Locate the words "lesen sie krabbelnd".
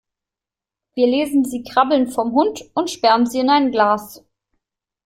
1.05-2.11